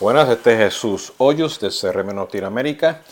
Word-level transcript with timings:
Buenas, 0.00 0.28
este 0.28 0.52
es 0.52 0.58
Jesús 0.74 1.12
Hoyos 1.18 1.58
de 1.58 1.70
CRM 1.70 2.14
Norteamérica 2.14 3.02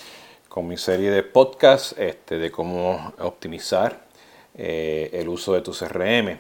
con 0.49 0.68
mi 0.68 0.76
serie 0.76 1.10
de 1.10 1.25
podcast 1.25 1.99
este, 1.99 2.39
de 2.39 2.52
cómo 2.52 3.12
optimizar 3.18 4.07
eh, 4.55 5.10
el 5.12 5.28
uso 5.28 5.54
de 5.54 5.62
tu 5.62 5.72
CRM. 5.72 6.38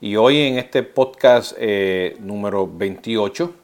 Y 0.00 0.16
hoy 0.16 0.40
en 0.40 0.58
este 0.58 0.82
podcast 0.82 1.52
eh, 1.56 2.16
número 2.18 2.68
28 2.68 3.54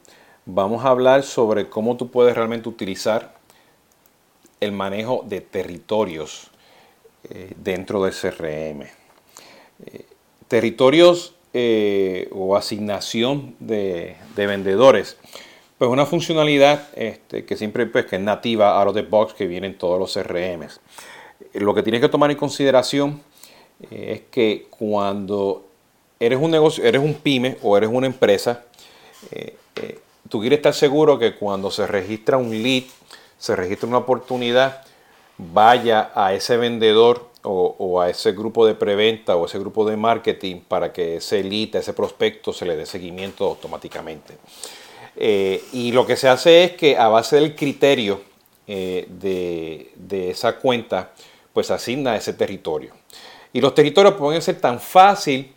vamos 0.45 0.85
a 0.85 0.91
hablar 0.91 1.23
sobre 1.23 1.67
cómo 1.67 1.97
tú 1.97 2.09
puedes 2.09 2.33
realmente 2.33 2.69
utilizar 2.69 3.35
el 4.61 4.71
manejo 4.71 5.25
de 5.27 5.41
territorios 5.41 6.51
eh, 7.29 7.51
dentro 7.57 8.01
del 8.01 8.13
CRM. 8.13 8.87
territorios 10.47 11.35
o 12.31 12.55
asignación 12.55 13.57
de, 13.59 14.15
de 14.37 14.47
vendedores 14.47 15.17
pues 15.83 15.91
una 15.91 16.05
funcionalidad 16.05 16.87
este, 16.95 17.43
que 17.43 17.57
siempre 17.57 17.85
pues, 17.87 18.05
que 18.05 18.15
es 18.15 18.21
nativa 18.21 18.79
out 18.79 18.87
of 18.87 18.95
the 18.95 19.01
box 19.01 19.33
que 19.33 19.47
viene 19.47 19.67
en 19.67 19.77
todos 19.77 19.99
los 19.99 20.13
CRMs. 20.13 20.79
Lo 21.55 21.73
que 21.73 21.83
tienes 21.83 21.99
que 21.99 22.07
tomar 22.07 22.31
en 22.31 22.37
consideración 22.37 23.21
eh, 23.91 24.13
es 24.13 24.21
que 24.31 24.67
cuando 24.69 25.65
eres 26.21 26.39
un 26.39 26.51
negocio, 26.51 26.85
eres 26.85 27.01
un 27.01 27.15
pyme 27.15 27.57
o 27.61 27.75
eres 27.75 27.89
una 27.91 28.07
empresa, 28.07 28.63
eh, 29.29 29.57
eh, 29.75 29.99
tú 30.29 30.39
quieres 30.39 30.59
estar 30.59 30.73
seguro 30.73 31.19
que 31.19 31.35
cuando 31.35 31.69
se 31.69 31.85
registra 31.85 32.37
un 32.37 32.63
lead, 32.63 32.83
se 33.37 33.53
registra 33.53 33.89
una 33.89 33.97
oportunidad, 33.97 34.85
vaya 35.37 36.13
a 36.15 36.33
ese 36.33 36.55
vendedor 36.55 37.27
o, 37.41 37.75
o, 37.77 37.99
a 37.99 38.09
ese 38.09 38.31
grupo 38.31 38.65
de 38.65 38.75
preventa 38.75 39.35
o 39.35 39.47
ese 39.47 39.59
grupo 39.59 39.85
de 39.85 39.97
marketing 39.97 40.61
para 40.65 40.93
que 40.93 41.17
ese 41.17 41.43
lead, 41.43 41.75
ese 41.75 41.91
prospecto 41.91 42.53
se 42.53 42.65
le 42.65 42.77
dé 42.77 42.85
seguimiento 42.85 43.43
automáticamente. 43.43 44.37
Eh, 45.15 45.63
y 45.73 45.91
lo 45.91 46.05
que 46.05 46.15
se 46.15 46.27
hace 46.27 46.63
es 46.63 46.71
que 46.73 46.97
a 46.97 47.07
base 47.07 47.35
del 47.35 47.55
criterio 47.55 48.21
eh, 48.67 49.07
de, 49.09 50.29
esa 50.29 50.57
cuenta, 50.57 51.11
pues 51.51 51.69
asigna 51.71 52.15
ese 52.15 52.33
territorio. 52.33 52.93
Y 53.51 53.61
los 53.61 53.75
territorios 53.75 54.15
pueden 54.15 54.41
ser 54.41 54.59
tan 54.59 54.79
fácil 54.79 55.53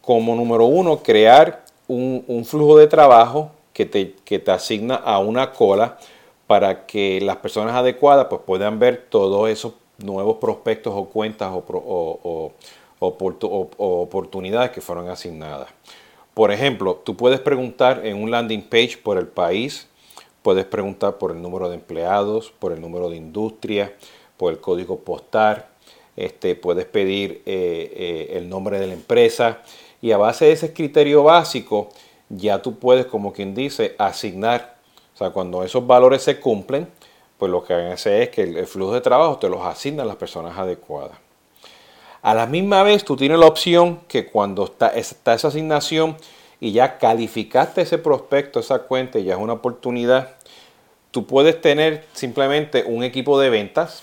como, 0.00 0.34
número 0.34 0.66
uno, 0.66 1.02
crear 1.02 1.64
un, 1.88 2.44
flujo 2.44 2.78
de 2.78 2.86
trabajo 2.86 3.50
que 3.72 3.86
te, 3.86 4.04
te, 4.04 4.50
asigna 4.50 4.96
a 4.96 5.18
una 5.18 5.52
cola 5.52 5.98
para 6.46 6.86
que 6.86 7.20
las 7.20 7.36
personas 7.36 7.74
adecuadas 7.74 8.26
pues, 8.28 8.42
puedan 8.44 8.78
ver 8.78 9.06
todos 9.08 9.48
esos 9.48 9.72
nuevos 9.98 10.36
prospectos 10.36 10.92
o 10.96 11.06
cuentas 11.06 11.50
o 11.52 12.52
oportunidades 13.78 14.70
que 14.70 14.80
fueron 14.80 15.08
asignadas. 15.08 15.68
Por 16.34 16.52
ejemplo, 16.52 17.00
tú 17.04 17.16
puedes 17.16 17.40
preguntar 17.40 18.06
en 18.06 18.22
un 18.22 18.30
landing 18.30 18.62
page 18.62 18.98
por 19.02 19.18
el 19.18 19.26
país, 19.26 19.88
puedes 20.42 20.64
preguntar 20.64 21.18
por 21.18 21.32
el 21.32 21.42
número 21.42 21.68
de 21.68 21.74
empleados, 21.74 22.52
por 22.58 22.72
el 22.72 22.80
número 22.80 23.10
de 23.10 23.16
industria, 23.16 23.94
por 24.36 24.52
el 24.52 24.60
código 24.60 25.00
postal, 25.00 25.66
este, 26.16 26.54
puedes 26.54 26.86
pedir 26.86 27.42
eh, 27.46 27.92
eh, 27.96 28.36
el 28.36 28.48
nombre 28.48 28.78
de 28.78 28.86
la 28.86 28.94
empresa 28.94 29.62
y 30.00 30.12
a 30.12 30.16
base 30.16 30.46
de 30.46 30.52
ese 30.52 30.72
criterio 30.72 31.22
básico 31.24 31.88
ya 32.30 32.62
tú 32.62 32.78
puedes, 32.78 33.06
como 33.06 33.32
quien 33.32 33.54
dice, 33.54 33.94
asignar. 33.98 34.76
O 35.14 35.18
sea, 35.18 35.30
cuando 35.30 35.64
esos 35.64 35.86
valores 35.86 36.22
se 36.22 36.38
cumplen, 36.40 36.88
pues 37.36 37.50
lo 37.50 37.64
que 37.64 37.74
hace 37.74 38.22
es 38.22 38.28
que 38.30 38.42
el, 38.42 38.66
flujo 38.66 38.94
de 38.94 39.00
trabajo 39.00 39.38
te 39.38 39.48
los 39.48 39.60
asigna 39.62 40.04
a 40.04 40.06
las 40.06 40.16
personas 40.16 40.56
adecuadas. 40.56 41.18
A 42.22 42.34
la 42.34 42.46
misma 42.46 42.82
vez, 42.82 43.04
tú 43.04 43.16
tienes 43.16 43.38
la 43.38 43.46
opción 43.46 44.00
que 44.06 44.26
cuando 44.26 44.64
está, 44.64 44.88
esa 44.88 45.48
asignación 45.48 46.16
y 46.60 46.72
ya 46.72 46.98
calificaste 46.98 47.80
ese 47.80 47.96
prospecto, 47.96 48.60
esa 48.60 48.80
cuenta 48.80 49.18
y 49.18 49.24
ya 49.24 49.34
es 49.34 49.40
una 49.40 49.54
oportunidad, 49.54 50.36
tú 51.10 51.26
puedes 51.26 51.60
tener 51.60 52.04
simplemente 52.12 52.84
un 52.84 53.04
equipo 53.04 53.40
de 53.40 53.48
ventas 53.48 54.02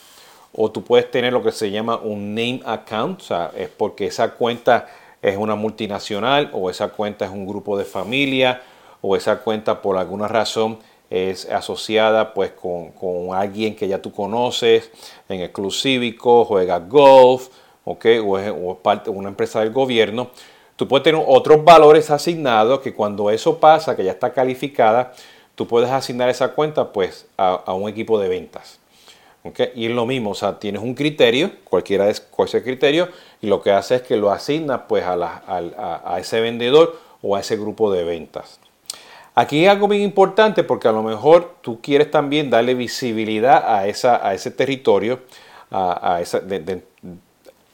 o 0.52 0.72
tú 0.72 0.84
puedes 0.84 1.12
tener 1.12 1.32
lo 1.32 1.44
que 1.44 1.52
se 1.52 1.70
llama 1.70 1.98
un 1.98 2.34
name 2.34 2.62
account, 2.66 3.22
o 3.22 3.24
sea, 3.24 3.52
es 3.56 3.70
porque 3.70 4.08
esa 4.08 4.32
cuenta 4.32 4.88
es 5.22 5.38
una 5.38 5.54
multinacional 5.54 6.50
o 6.54 6.72
esa 6.72 6.90
cuenta 6.90 7.26
es 7.26 7.32
un 7.32 7.46
grupo 7.46 7.78
de 7.78 7.86
familia 7.86 8.64
o 9.02 9.16
esa 9.16 9.40
cuenta 9.40 9.82
por 9.82 9.98
alguna 9.98 10.28
razón 10.28 10.80
es 11.10 11.46
asociada 11.50 12.34
pues 12.34 12.52
con, 12.52 12.92
con 12.92 13.34
alguien 13.34 13.76
que 13.76 13.88
ya 13.88 14.02
tú 14.02 14.12
conoces 14.12 14.92
en 15.30 15.42
el 15.42 15.52
club 15.52 15.72
cívico, 15.72 16.44
juega 16.46 16.80
golf, 16.80 17.50
o 17.88 18.38
es, 18.38 18.54
parte 18.82 19.12
de 19.12 19.18
una 19.18 19.30
empresa 19.30 19.62
del 19.62 19.72
gobierno, 19.72 20.30
tú 20.76 20.88
puedes 20.88 21.04
tener 21.04 21.24
otros 21.26 21.64
valores 21.64 22.12
asignados 22.12 22.80
que 22.82 22.94
cuando 22.94 23.30
eso 23.32 23.60
pasa, 23.60 23.96
que 23.96 24.04
ya 24.04 24.12
está 24.12 24.34
calificada, 24.34 25.14
tú 25.56 25.68
puedes 25.68 25.90
asignar 25.90 26.30
esa 26.30 26.50
cuenta 26.50 26.92
pues 26.92 27.28
a, 27.38 27.74
un 27.74 27.90
equipo 27.90 28.20
de 28.20 28.30
ventas. 28.30 28.80
Y 29.76 29.86
es 29.86 29.92
lo 29.92 30.06
mismo, 30.06 30.32
o 30.32 30.36
sea, 30.36 30.60
tienes 30.60 30.82
un 30.82 30.94
criterio, 30.94 31.52
cualquiera 31.64 32.06
de 32.06 32.12
ese 32.12 32.64
criterio, 32.64 33.08
y 33.42 33.48
lo 33.48 33.62
que 33.62 33.72
hace 33.72 33.96
es 33.96 34.02
que 34.02 34.18
lo 34.18 34.30
asigna 34.30 34.88
pues 34.88 35.06
a, 35.06 35.14
a, 36.06 36.20
ese 36.20 36.42
vendedor 36.42 37.00
o 37.22 37.36
a 37.36 37.40
ese 37.40 37.56
grupo 37.56 37.92
de 37.92 38.04
ventas. 38.04 38.60
Aquí 39.36 39.60
hay 39.60 39.68
algo 39.68 39.88
bien 39.88 40.02
importante 40.02 40.64
porque 40.64 40.90
a 40.90 40.92
lo 40.92 41.02
mejor 41.02 41.56
tú 41.62 41.80
quieres 41.80 42.12
también 42.12 42.50
darle 42.50 42.74
visibilidad 42.74 43.64
a, 43.74 43.88
esa, 43.88 44.28
a 44.28 44.34
ese 44.34 44.52
territorio, 44.52 45.22
a, 45.72 46.20
esa, 46.22 46.42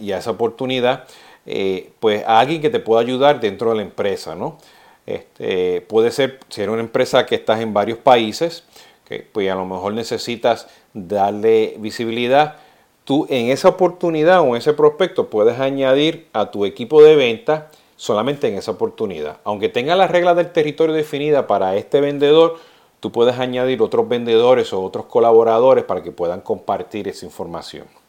y 0.04 0.12
a 0.12 0.18
esa 0.18 0.32
oportunidad, 0.32 1.06
eh, 1.46 1.92
pues 2.00 2.24
a 2.26 2.40
alguien 2.40 2.62
que 2.62 2.70
te 2.70 2.80
pueda 2.80 3.02
ayudar 3.02 3.40
dentro 3.40 3.70
de 3.70 3.78
la 3.78 3.82
empresa, 3.82 4.36
¿no? 4.36 4.58
Este, 5.06 5.82
puede 5.82 6.12
ser, 6.12 6.40
si 6.50 6.62
eres 6.62 6.74
una 6.74 6.82
empresa 6.82 7.26
que 7.26 7.36
estás 7.36 7.62
en 7.62 7.74
varios 7.74 7.98
países, 7.98 8.64
que 9.06 9.20
pues 9.20 9.50
a 9.52 9.56
lo 9.56 9.66
mejor 9.66 9.94
necesitas 9.94 10.68
darle 10.94 11.76
visibilidad, 11.80 12.58
tú 13.04 13.26
en 13.30 13.50
esa 13.50 13.70
oportunidad 13.70 14.42
o 14.42 14.48
en 14.48 14.56
ese 14.56 14.74
prospecto 14.74 15.30
puedes 15.30 15.60
añadir 15.60 16.28
a 16.34 16.52
tu 16.52 16.66
equipo 16.66 17.02
de 17.02 17.16
venta 17.16 17.70
solamente 17.96 18.48
en 18.48 18.56
esa 18.56 18.72
oportunidad. 18.72 19.38
Aunque 19.44 19.70
tenga 19.70 19.96
las 19.96 20.12
reglas 20.12 20.36
del 20.36 20.52
territorio 20.52 20.96
definida 20.96 21.48
para 21.48 21.76
este 21.76 22.00
vendedor, 22.02 22.58
tú 23.00 23.12
puedes 23.12 23.38
añadir 23.40 23.82
otros 23.82 24.08
vendedores 24.08 24.72
o 24.72 24.82
otros 24.82 25.06
colaboradores 25.06 25.84
para 25.84 26.02
que 26.02 26.12
puedan 26.12 26.42
compartir 26.42 27.08
esa 27.08 27.26
información. 27.26 28.03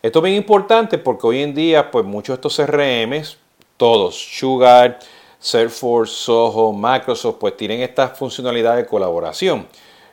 Esto 0.00 0.20
es 0.20 0.22
bien 0.22 0.36
importante 0.36 0.96
porque 0.96 1.26
hoy 1.26 1.42
en 1.42 1.56
día, 1.56 1.90
pues 1.90 2.04
muchos 2.04 2.28
de 2.28 2.34
estos 2.34 2.56
CRMs, 2.56 3.36
todos, 3.76 4.14
Sugar, 4.16 5.00
Salesforce, 5.40 6.14
Soho, 6.14 6.72
Microsoft, 6.72 7.38
pues 7.40 7.56
tienen 7.56 7.80
esta 7.80 8.06
funcionalidad 8.06 8.76
de 8.76 8.86
colaboración. 8.86 9.66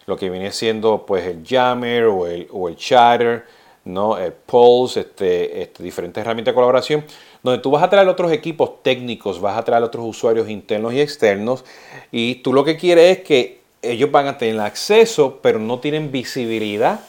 Lo 0.08 0.18
que 0.18 0.32
viene 0.32 0.52
siendo 0.52 1.06
pues 1.06 1.28
el 1.28 1.46
Jammer 1.46 2.06
o 2.06 2.26
el, 2.26 2.48
o 2.52 2.68
el 2.68 2.76
Chatter, 2.76 3.46
¿no? 3.84 4.18
el 4.18 4.34
Pulse, 4.34 5.02
este, 5.02 5.62
este, 5.62 5.84
diferentes 5.84 6.20
herramientas 6.20 6.54
de 6.54 6.56
colaboración, 6.56 7.06
donde 7.44 7.62
tú 7.62 7.70
vas 7.70 7.84
a 7.84 7.90
traer 7.90 8.08
otros 8.08 8.32
equipos 8.32 8.82
técnicos, 8.82 9.40
vas 9.40 9.56
a 9.56 9.64
traer 9.64 9.84
otros 9.84 10.04
usuarios 10.04 10.50
internos 10.50 10.94
y 10.94 11.02
externos, 11.02 11.64
y 12.12 12.36
tú 12.36 12.54
lo 12.54 12.64
que 12.64 12.76
quieres 12.76 13.20
es 13.20 13.24
que 13.24 13.62
ellos 13.84 14.10
van 14.10 14.26
a 14.26 14.40
tener 14.40 14.60
acceso, 14.62 15.42
pero 15.44 15.60
no 15.60 15.78
tienen 15.80 16.12
visibilidad 16.12 17.02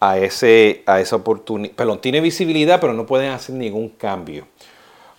a, 0.00 0.18
ese, 0.18 0.82
a 0.86 1.00
esa 1.00 1.16
oportunidad. 1.16 1.74
Perdón, 1.74 2.00
tiene 2.00 2.20
visibilidad, 2.20 2.80
pero 2.80 2.92
no 2.92 3.06
pueden 3.06 3.30
hacer 3.30 3.54
ningún 3.54 3.90
cambio. 3.90 4.46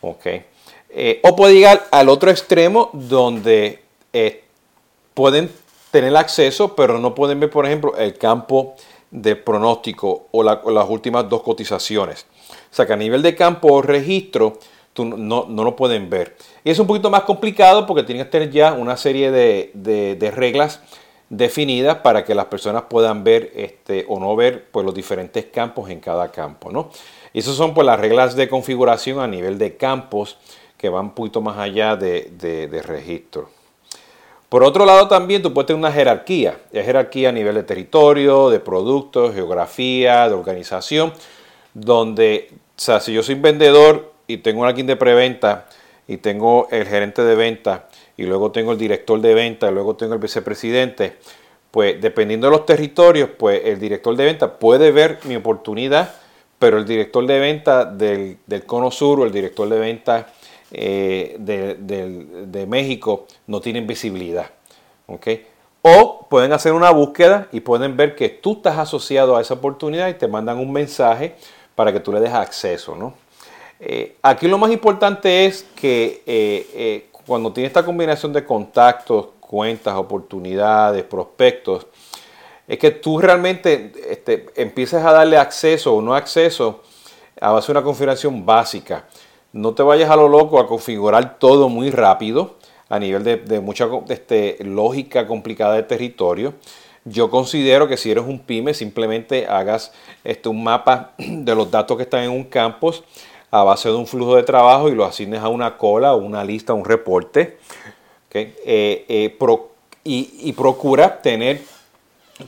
Okay. 0.02 0.46
Eh, 0.90 1.20
o 1.24 1.36
puede 1.36 1.54
llegar 1.54 1.88
al 1.92 2.10
otro 2.10 2.32
extremo 2.32 2.90
donde 2.94 3.84
eh, 4.14 4.44
pueden 5.14 5.52
tener 5.92 6.16
acceso, 6.16 6.76
pero 6.76 7.00
no 7.00 7.14
pueden 7.14 7.40
ver, 7.40 7.50
por 7.50 7.66
ejemplo, 7.66 7.96
el 7.98 8.18
campo 8.18 8.76
de 9.12 9.36
pronóstico 9.36 10.28
o, 10.32 10.44
las 10.44 10.90
últimas 10.90 11.28
dos 11.28 11.42
cotizaciones. 11.42 12.26
O 12.72 12.76
sea 12.76 12.86
que 12.86 12.94
a 12.94 12.98
nivel 12.98 13.22
de 13.22 13.36
campo 13.36 13.74
o 13.74 13.82
registro, 13.82 14.60
tú 14.94 15.06
no, 15.06 15.46
lo 15.48 15.76
pueden 15.76 16.10
ver. 16.10 16.36
Y 16.64 16.72
es 16.72 16.80
un 16.80 16.88
poquito 16.88 17.10
más 17.10 17.24
complicado 17.24 17.86
porque 17.86 18.04
tienen 18.04 18.26
que 18.26 18.32
tener 18.32 18.52
ya 18.52 18.74
una 18.74 18.98
serie 18.98 19.32
de, 19.32 19.72
de 19.74 20.32
reglas 20.32 20.80
definidas 21.30 21.98
para 21.98 22.26
que 22.26 22.34
las 22.34 22.46
personas 22.46 22.84
puedan 22.90 23.24
ver 23.24 23.52
este, 23.56 24.06
o 24.08 24.20
no 24.20 24.36
ver 24.36 24.66
pues, 24.72 24.86
los 24.86 24.96
diferentes 24.96 25.46
campos 25.46 25.90
en 25.90 26.00
cada 26.00 26.32
campo. 26.32 26.72
¿no? 26.72 26.90
Esas 27.34 27.56
son 27.56 27.74
pues, 27.74 27.86
las 27.86 28.00
reglas 28.00 28.36
de 28.36 28.50
configuración 28.50 29.20
a 29.20 29.28
nivel 29.28 29.58
de 29.58 29.78
campos 29.78 30.38
que 30.78 30.90
van 30.90 31.06
un 31.06 31.12
poquito 31.12 31.42
más 31.42 31.58
allá 31.58 31.96
de, 31.96 32.82
registro. 32.86 33.50
Por 34.48 34.64
otro 34.64 34.86
lado 34.86 35.08
también 35.08 35.44
tú 35.44 35.54
puedes 35.54 35.68
tener 35.68 35.78
una 35.78 35.92
jerarquía, 35.92 36.58
es 36.72 36.86
jerarquía 36.86 37.30
a 37.30 37.32
nivel 37.32 37.54
de 37.54 37.64
territorio, 37.64 38.50
de 38.50 38.60
productos, 38.60 39.36
geografía, 39.36 40.28
de 40.28 40.34
organización, 40.34 41.14
donde, 41.74 42.48
o 42.52 42.82
sea, 42.82 43.00
si 43.00 43.14
yo 43.14 43.22
soy 43.22 43.36
vendedor 43.36 44.14
y 44.26 44.38
tengo 44.38 44.66
alguien 44.66 44.88
de 44.88 44.96
preventa 44.96 45.68
y 46.10 46.18
tengo 46.18 46.68
el 46.72 46.88
gerente 46.88 47.24
de 47.24 47.36
venta 47.36 47.88
y 48.18 48.24
luego 48.24 48.52
tengo 48.52 48.72
el 48.72 48.80
director 48.80 49.22
de 49.22 49.36
venta, 49.36 49.70
y 49.70 49.74
luego 49.74 49.96
tengo 49.96 50.16
el 50.16 50.20
vicepresidente, 50.20 51.18
pues 51.70 52.02
dependiendo 52.02 52.48
de 52.48 52.52
los 52.52 52.66
territorios, 52.66 53.30
pues 53.38 53.62
el 53.64 53.80
director 53.80 54.16
de 54.16 54.26
venta 54.26 54.58
puede 54.58 54.92
ver 54.92 55.20
mi 55.26 55.36
oportunidad, 55.36 56.16
pero 56.58 56.80
el 56.80 56.86
director 56.86 57.26
de 57.28 57.40
venta 57.40 57.86
del, 57.86 58.40
Cono 58.66 58.90
Sur 58.90 59.20
o 59.20 59.26
el 59.26 59.32
director 59.32 59.70
de 59.70 59.80
venta 59.80 60.28
eh, 60.72 61.36
de, 61.38 62.66
México 62.68 63.28
no 63.46 63.62
tienen 63.62 63.86
visibilidad. 63.86 64.50
O 65.84 66.26
pueden 66.28 66.54
hacer 66.54 66.74
una 66.74 66.90
búsqueda 66.90 67.48
y 67.52 67.60
pueden 67.60 67.96
ver 67.96 68.16
que 68.16 68.30
tú 68.30 68.54
estás 68.54 68.80
asociado 68.80 69.38
a 69.38 69.42
esa 69.42 69.54
oportunidad 69.54 70.10
y 70.10 70.16
te 70.16 70.28
mandan 70.28 70.58
un 70.58 70.74
mensaje 70.74 71.36
para 71.76 71.94
que 71.94 72.00
tú 72.00 72.12
le 72.12 72.20
des 72.20 72.34
acceso. 72.34 72.96
¿no? 72.96 73.14
Eh, 73.80 74.18
aquí 74.22 74.48
lo 74.48 74.58
más 74.58 74.72
importante 74.72 75.46
es 75.46 75.66
que 75.76 76.22
eh, 76.26 76.70
eh, 76.74 77.10
cuando 77.26 77.54
tiene 77.54 77.68
esta 77.68 77.86
combinación 77.86 78.34
de 78.34 78.44
contactos, 78.44 79.28
cuentas, 79.40 79.96
oportunidades, 79.96 81.04
prospectos, 81.04 81.88
es 82.68 82.78
que 82.78 82.92
tú 82.92 83.20
realmente 83.20 83.94
este, 84.10 84.48
empieces 84.56 85.04
a 85.04 85.12
darle 85.14 85.38
acceso 85.38 85.96
o 85.96 86.02
no 86.02 86.14
acceso 86.14 86.84
a 87.40 87.52
base 87.52 87.68
de 87.68 87.72
una 87.72 87.84
configuración 87.84 88.46
básica. 88.46 89.06
No 89.54 89.74
te 89.74 89.82
vayas 89.82 90.10
a 90.10 90.16
lo 90.16 90.28
loco 90.28 90.60
a 90.60 90.68
configurar 90.68 91.40
todo 91.40 91.70
muy 91.70 91.90
rápido 91.90 92.58
a 92.90 93.00
nivel 93.00 93.24
de, 93.24 93.60
mucha 93.60 93.88
este, 94.10 94.58
lógica 94.64 95.26
complicada 95.26 95.76
de 95.76 95.84
territorio. 95.84 96.54
Yo 97.06 97.32
considero 97.32 97.88
que 97.88 97.98
si 97.98 98.12
eres 98.12 98.26
un 98.26 98.40
pyme, 98.40 98.74
simplemente 98.74 99.48
hagas 99.48 99.94
este, 100.24 100.50
un 100.50 100.64
mapa 100.64 101.14
de 101.18 101.56
los 101.56 101.72
datos 101.72 101.98
que 101.98 102.04
están 102.04 102.24
en 102.24 102.32
un 102.32 102.44
campus 102.44 103.04
a 103.52 103.64
base 103.64 103.90
de 103.90 103.96
un 103.96 104.08
flujo 104.08 104.36
de 104.36 104.44
trabajo 104.44 104.90
y 104.90 104.96
lo 104.96 105.06
asignes 105.06 105.42
a 105.42 105.50
una 105.50 105.78
cola 105.78 106.14
una 106.16 106.44
lista, 106.44 106.74
un 106.74 106.86
reporte. 106.86 107.58
Eh, 108.32 109.06
eh, 109.10 109.38
y, 110.04 110.54
procura 110.54 111.22
tener 111.22 111.62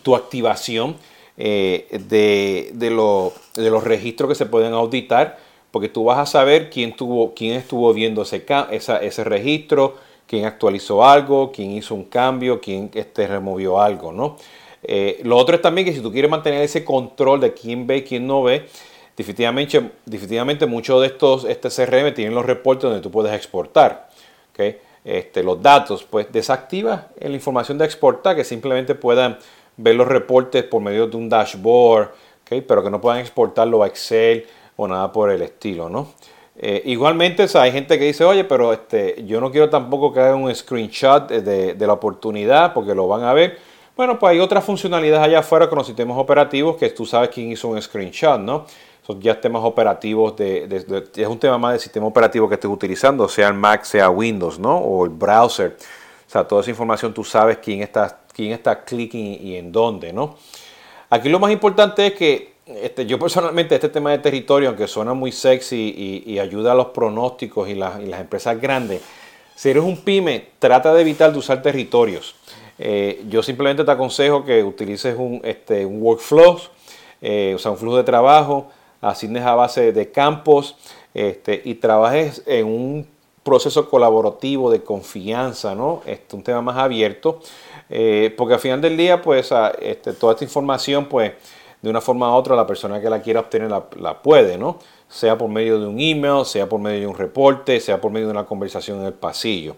tu 0.03 0.15
activación 0.15 0.95
eh, 1.38 1.88
de, 2.07 2.71
de, 2.74 2.89
los 2.92 3.83
registros 3.83 4.30
que 4.30 4.36
se 4.36 4.45
pueden 4.45 4.74
auditar, 4.74 5.38
porque 5.71 5.89
tú 5.89 6.03
vas 6.06 6.19
a 6.19 6.25
saber 6.25 6.69
quién, 6.69 6.95
tuvo, 6.95 7.33
quién 7.33 7.53
estuvo 7.53 7.92
viendo 7.94 8.21
ese, 8.21 8.45
ese 8.69 9.24
registro, 9.24 9.95
quién 10.27 10.45
actualizó 10.45 11.03
algo, 11.03 11.51
quién 11.51 11.71
hizo 11.71 11.95
un 11.95 12.06
cambio, 12.06 12.62
quién 12.62 12.92
este, 12.94 13.27
removió 13.27 13.81
algo, 13.81 14.12
¿no? 14.12 14.38
Lo 15.24 15.38
otro 15.38 15.56
es 15.56 15.62
también 15.62 15.86
que 15.86 15.94
si 15.94 16.01
tú 16.01 16.12
quieres 16.12 16.31
mantener 16.31 16.63
ese 16.63 16.83
control 16.83 17.39
de 17.39 17.53
quién 17.53 17.86
ve 17.86 17.98
y 17.98 18.03
quién 18.03 18.25
no 18.25 18.42
ve, 18.44 18.68
definitivamente, 19.22 19.92
definitivamente 20.06 20.66
muchos 20.66 21.02
de 21.02 21.08
estos 21.08 21.46
este 21.46 21.70
CRM 21.70 22.14
tienen 22.14 22.36
los 22.36 22.46
reportes 22.46 22.84
donde 22.84 23.02
tú 23.02 23.12
puedes 23.12 23.34
exportar. 23.34 24.10
¿okay? 24.52 24.78
Este, 25.04 25.44
los 25.44 25.62
datos, 25.62 26.04
pues 26.04 26.32
desactiva 26.32 27.08
la 27.20 27.30
información 27.30 27.78
de 27.78 27.86
exportar, 27.86 28.36
que 28.36 28.44
simplemente 28.44 28.96
puedan 28.96 29.38
ver 29.78 29.96
los 29.96 30.08
reportes 30.08 30.64
por 30.64 30.82
medio 30.82 31.08
de 31.08 31.18
un 31.18 31.30
dashboard, 31.30 32.12
¿okay? 32.44 32.62
pero 32.62 32.84
que 32.84 32.90
no 32.90 33.00
puedan 33.00 33.20
exportarlo 33.20 33.84
a 33.84 33.88
Excel 33.88 34.46
o 34.76 34.88
nada 34.88 35.12
por 35.12 35.32
el 35.32 35.42
estilo, 35.42 35.90
¿no? 35.90 36.10
Eh, 36.64 36.82
igualmente, 36.86 37.48
hay 37.56 37.72
gente 37.72 37.98
que 37.98 38.06
dice, 38.06 38.24
oye, 38.24 38.44
pero 38.44 38.74
este, 38.74 39.24
yo 39.26 39.40
no 39.42 39.52
quiero 39.52 39.70
tampoco 39.70 40.14
que 40.14 40.20
haga 40.20 40.36
un 40.36 40.54
screenshot 40.54 41.28
de, 41.28 41.76
la 41.88 41.94
oportunidad 41.94 42.74
porque 42.74 42.94
lo 42.94 43.08
van 43.08 43.24
a 43.24 43.34
ver. 43.34 43.58
Bueno, 43.96 44.20
pues 44.20 44.32
hay 44.32 44.40
otras 44.40 44.64
funcionalidades 44.64 45.28
allá 45.28 45.40
afuera 45.40 45.68
con 45.70 45.78
los 45.78 45.88
sistemas 45.88 46.18
operativos 46.18 46.78
que 46.78 46.90
tú 46.90 47.06
sabes 47.06 47.30
quién 47.30 47.52
hizo 47.52 47.68
un 47.68 47.82
screenshot, 47.82 48.40
¿no? 48.40 48.66
Son 49.06 49.19
ya 49.19 49.39
temas 49.39 49.63
operativos, 49.63 50.36
de, 50.38 51.09
es 51.15 51.27
un 51.27 51.39
tema 51.39 51.57
más 51.57 51.71
del 51.74 51.81
sistema 51.81 52.06
operativo 52.06 52.48
que 52.48 52.56
estés 52.56 52.69
utilizando, 52.69 53.27
sea 53.27 53.48
el 53.48 53.56
Mac, 53.56 53.83
sea 53.83 54.09
Windows, 54.09 54.59
¿no? 54.59 54.77
O 54.77 55.06
el 55.06 55.09
browser. 55.09 55.75
O 56.27 56.31
sea, 56.31 56.48
toda 56.48 56.62
esa 56.62 56.69
información 56.69 57.13
tú 57.13 57.24
sabes 57.24 57.57
quién 57.57 57.81
está, 57.81 58.21
quién 58.33 58.51
está 58.51 58.83
clicking 58.83 59.39
y 59.42 59.56
en 59.56 59.71
dónde, 59.71 60.13
¿no? 60.13 60.38
Aquí 61.09 61.30
lo 61.30 61.39
más 61.39 61.51
importante 61.51 62.07
es 62.07 62.13
que 62.13 62.53
este, 62.65 63.06
yo 63.06 63.19
personalmente 63.19 63.75
este 63.75 63.89
tema 63.89 64.12
de 64.12 64.19
territorio, 64.19 64.69
aunque 64.69 64.88
suena 64.88 65.13
muy 65.13 65.31
sexy 65.31 66.24
y, 66.25 66.39
ayuda 66.39 66.71
a 66.71 66.75
los 66.75 66.88
pronósticos 66.88 67.68
y, 67.69 67.75
las 67.75 68.00
empresas 68.00 68.62
grandes, 68.62 69.01
si 69.56 69.69
eres 69.69 69.83
un 69.83 69.98
pyme, 69.98 70.48
trata 70.59 70.94
de 70.94 71.01
evitar 71.01 71.31
de 71.31 71.39
usar 71.39 71.62
territorios. 71.62 72.36
Eh, 72.80 73.24
yo 73.30 73.44
simplemente 73.44 73.83
te 73.83 73.92
aconsejo 73.92 74.44
que 74.44 74.63
utilices 74.63 75.15
un, 75.18 75.42
este, 75.44 75.86
un 75.86 76.01
workflow, 76.01 76.59
eh, 77.21 77.53
o 77.56 77.59
sea, 77.59 77.71
un 77.71 77.77
flujo 77.77 77.98
de 77.98 78.03
trabajo, 78.03 78.71
asignes 79.01 79.44
a 79.44 79.56
base 79.56 79.92
de 79.92 80.12
campos 80.12 80.77
este, 81.13 81.62
y 81.65 81.75
trabajes 81.75 82.44
en 82.45 82.68
un 82.68 83.07
proceso 83.44 83.89
colaborativo 83.89 84.71
de 84.71 84.83
confianza, 84.83 85.74
¿no? 85.75 86.01
Este, 86.06 86.36
un 86.36 86.44
tema 86.44 86.62
más 86.62 86.77
abierto, 86.77 87.39
eh, 87.89 88.33
porque 88.38 88.53
al 88.53 88.59
final 88.59 88.81
del 88.81 88.95
día, 88.95 89.21
pues, 89.21 89.51
este, 89.81 90.13
toda 90.13 90.33
esta 90.33 90.45
información, 90.45 91.06
pues, 91.06 91.33
de 91.81 91.89
una 91.89 92.00
forma 92.00 92.30
u 92.30 92.36
otra 92.36 92.56
la 92.56 92.68
persona 92.68 93.01
que 93.01 93.09
la 93.09 93.21
quiera 93.21 93.39
obtener 93.39 93.71
la, 93.71 94.21
puede, 94.21 94.57
¿no? 94.57 94.77
Sea 95.09 95.38
por 95.38 95.50
medio 95.50 95.80
de 95.80 95.88
un 95.88 96.00
email, 96.00 96.45
sea 96.45 96.69
por 96.69 96.80
medio 96.80 97.01
de 97.01 97.07
un 97.07 97.18
reporte, 97.18 97.80
sea 97.80 98.00
por 98.00 98.12
medio 98.12 98.27
de 98.27 98.31
una 98.31 98.45
conversación 98.45 99.00
en 99.00 99.07
el 99.07 99.13
pasillo. 99.13 99.75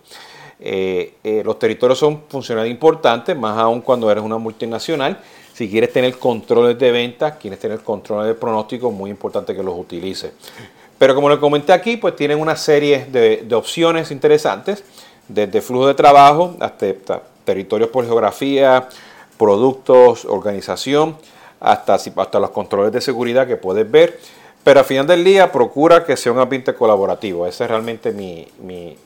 Eh, 0.59 1.15
eh, 1.23 1.41
los 1.43 1.57
territorios 1.57 1.97
son 1.97 2.23
funcionalidades 2.27 2.73
importantes, 2.73 3.37
más 3.37 3.57
aún 3.57 3.81
cuando 3.81 4.11
eres 4.11 4.23
una 4.23 4.37
multinacional. 4.37 5.17
Si 5.53 5.69
quieres 5.69 5.93
tener 5.93 6.17
controles 6.17 6.79
de 6.79 6.91
venta, 6.91 7.37
quieres 7.37 7.59
tener 7.59 7.79
controles 7.81 8.27
de 8.27 8.33
pronóstico, 8.33 8.91
muy 8.91 9.11
importante 9.11 9.55
que 9.55 9.61
los 9.61 9.77
utilices. 9.77 10.31
Pero 10.97 11.15
como 11.15 11.29
les 11.29 11.37
comenté 11.37 11.73
aquí, 11.73 11.97
pues 11.97 12.15
tienen 12.15 12.39
una 12.39 12.55
serie 12.55 13.05
de, 13.05 13.47
opciones 13.53 14.09
interesantes, 14.09 14.83
desde 15.27 15.61
flujo 15.61 15.87
de 15.87 15.93
trabajo 15.93 16.55
hasta 16.59 17.21
territorios 17.45 17.89
por 17.89 18.05
geografía, 18.05 18.87
productos, 19.37 20.25
organización 20.25 21.17
hasta, 21.59 21.95
hasta 21.95 22.39
los 22.39 22.49
controles 22.49 22.91
de 22.91 23.01
seguridad 23.01 23.47
que 23.47 23.57
puedes 23.57 23.89
ver. 23.89 24.19
Pero 24.63 24.79
al 24.79 24.85
final 24.85 25.07
del 25.07 25.23
día 25.23 25.51
procura 25.51 26.05
que 26.05 26.15
sea 26.15 26.31
un 26.31 26.39
ambiente 26.39 26.73
colaborativo. 26.73 27.45
Ese 27.45 27.65
es 27.65 27.69
realmente 27.69 28.11
mi, 28.11 28.47
mi 28.61 28.97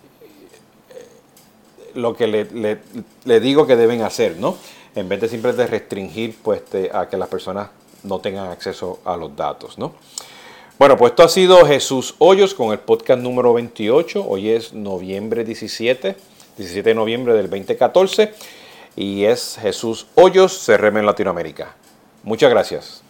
lo 1.96 2.16
que 2.16 2.28
le, 2.28 2.78
le, 3.26 3.40
digo 3.40 3.66
que 3.66 3.76
deben 3.76 4.04
hacer, 4.04 4.38
¿no? 4.38 4.56
En 4.98 5.08
vez 5.08 5.22
de 5.22 5.30
simplemente 5.30 5.68
restringir 5.68 6.36
pues, 6.42 6.64
a 6.92 7.08
que 7.08 7.18
las 7.18 7.30
personas 7.30 7.70
no 8.02 8.18
tengan 8.20 8.50
acceso 8.50 9.00
a 9.06 9.16
los 9.16 9.36
datos, 9.36 9.78
¿no? 9.78 9.94
Bueno, 10.80 10.98
pues 10.98 11.12
esto 11.12 11.22
ha 11.22 11.30
sido 11.30 11.64
Jesús 11.68 12.16
Hoyos 12.18 12.56
con 12.56 12.72
el 12.72 12.80
podcast 12.80 13.22
número 13.22 13.54
28. 13.54 14.26
Hoy 14.28 14.50
es 14.50 14.74
noviembre 14.74 15.44
17, 15.44 16.16
17 16.58 16.90
de 16.90 16.96
noviembre 16.96 17.36
del 17.36 17.48
2014. 17.48 18.34
Y 18.96 19.26
es 19.26 19.60
Jesús 19.62 20.08
Hoyos, 20.16 20.64
CRM 20.66 20.98
en 20.98 21.06
Latinoamérica. 21.06 21.76
Muchas 22.24 22.50
gracias. 22.50 23.07